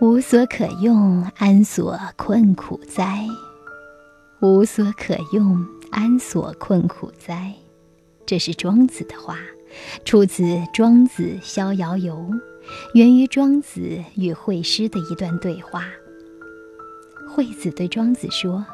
[0.00, 3.26] 无所可用，安所困苦哉？
[4.40, 7.54] 无所可用，安所困苦哉？
[8.26, 9.38] 这是庄子的话，
[10.04, 12.16] 出自《庄子逍遥游》，
[12.94, 15.86] 源于庄子与惠施的一段对话。
[17.30, 18.66] 惠子对庄子说：“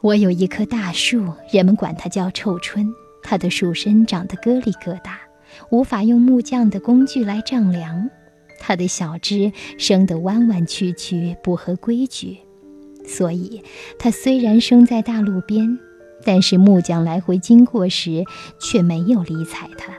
[0.00, 2.92] 我有一棵大树，人们管它叫臭椿。
[3.22, 5.12] 它的树身长得疙里疙瘩，
[5.70, 8.08] 无法用木匠的工具来丈量。
[8.60, 12.38] 它的小枝生得弯弯曲曲，不合规矩，
[13.04, 13.64] 所以
[13.98, 15.78] 它虽然生在大路边，
[16.24, 18.24] 但是木匠来回经过时
[18.60, 19.94] 却没有理睬它。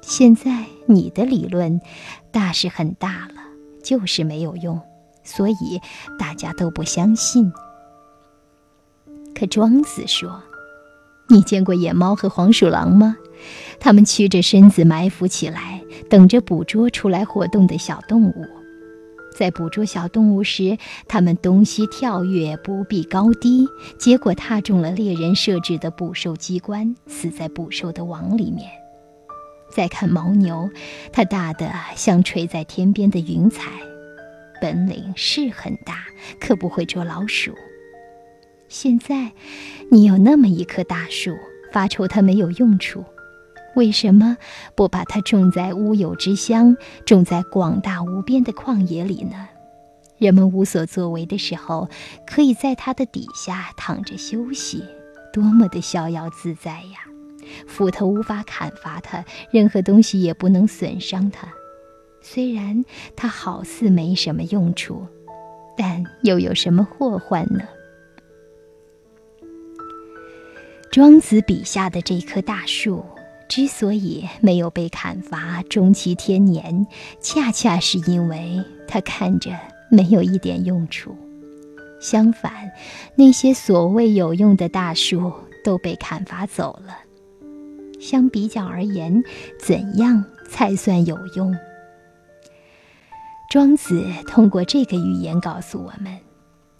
[0.00, 1.80] 现在你的理论
[2.30, 3.42] 大是很大了，
[3.82, 4.80] 就是没有用。”
[5.24, 5.80] 所以
[6.18, 7.52] 大家都不相信。
[9.36, 10.42] 可庄子说
[11.30, 13.16] ：“你见过野猫和黄鼠狼吗？
[13.78, 15.71] 它们屈着身子埋伏起来，
[16.08, 18.46] 等着捕捉出来活动的小动物。
[19.36, 20.76] 在捕捉小动物时，
[21.08, 23.66] 它们东西跳跃，不避高低，
[23.98, 28.68] 结果踏中了猎人设置的捕兽机关，死在捕兽的网里面。
[29.70, 30.68] 再看牦牛，
[31.12, 33.70] 它大得像垂在天边的云彩。”
[34.60, 36.04] 本领是很大，
[36.38, 37.52] 可不会捉老鼠。
[38.68, 39.32] 现在，
[39.90, 41.34] 你有那么一棵大树，
[41.72, 43.04] 发愁它没有用处，
[43.74, 44.36] 为什么
[44.74, 49.48] 不把它种在乌有之乡，种在广大无边的旷野里呢？
[50.18, 51.88] 人们无所作为的时候，
[52.26, 54.84] 可以在它的底下躺着休息，
[55.32, 57.00] 多么的逍遥自在呀！
[57.66, 61.48] 斧头无法砍伐它，任何东西也不能损伤它。
[62.20, 62.84] 虽然
[63.16, 65.04] 它好似没什么用处，
[65.76, 67.62] 但又有什么祸患呢？
[70.92, 73.04] 庄子笔下的这棵大树
[73.54, 76.86] 之所以没有被砍伐，终其天年，
[77.20, 79.50] 恰恰是因为它看着
[79.90, 81.14] 没有一点用处。
[82.00, 82.72] 相反，
[83.14, 85.30] 那些所谓有用的大树
[85.62, 86.96] 都被砍伐走了。
[88.00, 89.22] 相比较而言，
[89.60, 91.54] 怎样才算有用？
[93.50, 96.18] 庄子通过这个寓言告诉我们，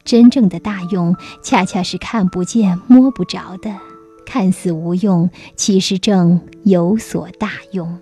[0.05, 3.79] 真正的大用恰恰是看不见、摸不着的，
[4.25, 7.99] 看似无用，其实正有所大用。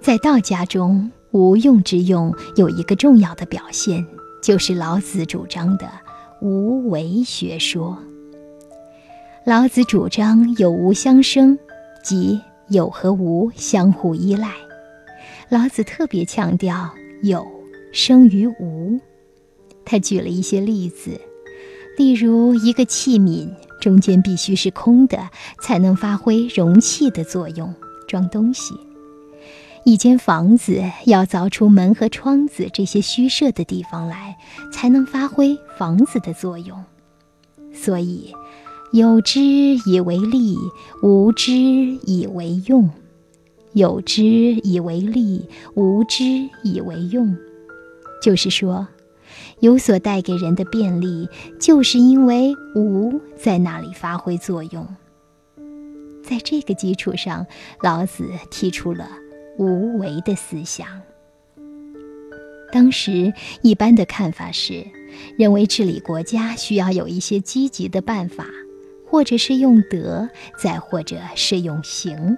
[0.00, 4.06] 在道家中，无用之用有一个重要的表现，
[4.42, 5.88] 就是老子主张的
[6.40, 7.98] 无为学说。
[9.44, 11.58] 老子主张有无相生，
[12.02, 14.52] 即有和无相互依赖。
[15.48, 17.46] 老子特别强调有
[17.92, 19.00] 生于无，
[19.84, 21.20] 他举了一些例子，
[21.96, 23.48] 例如一个器皿
[23.86, 25.30] 中间必须是空的，
[25.60, 27.72] 才能发挥容器的作用，
[28.08, 28.74] 装东西；
[29.84, 34.38] 一间房子要凿出门和窗子这些虚设的地方来，
[34.72, 36.82] 才能发挥房子的作用。
[37.72, 38.34] 所以，
[38.90, 40.56] 有之以为利，
[41.00, 42.90] 无之以为用。
[43.74, 46.24] 有之以为利，无之
[46.64, 47.36] 以为用。
[48.20, 48.88] 就是说，
[49.60, 51.28] 有所带给人的便利，
[51.58, 54.86] 就是因为无在那里发挥作用。
[56.22, 57.46] 在这个基础上，
[57.82, 59.08] 老子提出了
[59.58, 60.86] 无为的思想。
[62.72, 64.84] 当时一般的看法是，
[65.38, 68.44] 认为治理国家需要有一些积极的办法，
[69.08, 70.28] 或者是用德，
[70.58, 72.36] 再或者是用刑。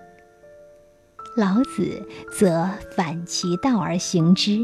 [1.36, 4.60] 老子则反其道而行之。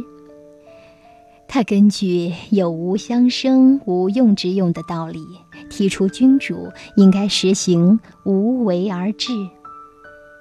[1.55, 5.25] 他根据有无相生、无用之用的道理，
[5.71, 9.33] 提出君主应该实行无为而治。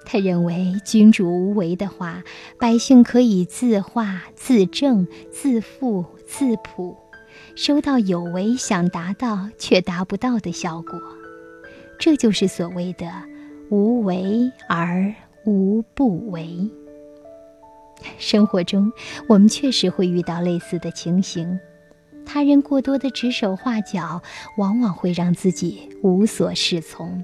[0.05, 2.23] 他认为，君主无为的话，
[2.59, 6.97] 百姓可以自化、自正、自富、自朴，
[7.55, 10.99] 收到有为想达到却达不到的效果。
[11.99, 13.05] 这就是所谓的
[13.69, 15.13] 无为而。
[15.45, 16.71] 无不为。
[18.17, 18.91] 生活中，
[19.27, 21.59] 我们确实会遇到类似的情形。
[22.25, 24.21] 他人过多的指手画脚，
[24.57, 27.23] 往往会让自己无所适从，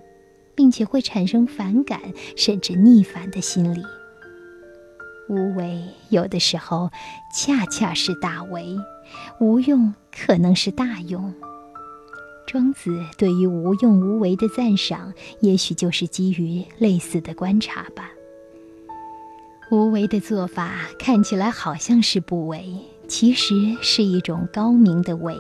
[0.55, 2.01] 并且会产生反感
[2.35, 3.81] 甚至逆反的心理。
[5.29, 6.89] 无为有的时候
[7.33, 8.75] 恰恰是大为，
[9.39, 11.33] 无用可能是大用。
[12.45, 18.09] 庄子对于无用无为的赞赏，也许就是基于类似的观察吧。
[19.71, 22.75] 无为的做法看起来好像是不为，
[23.07, 25.37] 其实是一种高明的为。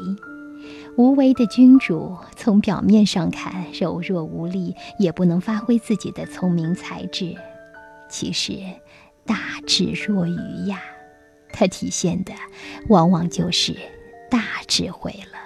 [0.97, 7.35] 无为的君主，从表面上看柔弱无力，也不能发挥自己的聪明才智，
[8.07, 8.59] 其实
[9.25, 10.79] 大智若愚呀。
[11.51, 12.31] 它体现的
[12.87, 13.75] 往往就是
[14.29, 15.39] 大智慧了。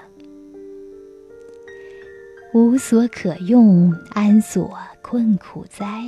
[2.54, 6.04] 无所可用，安所困苦哉？